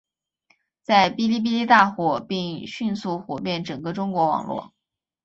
[0.81, 4.73] 在哔哩哔哩大火并迅速火遍整个中国网络。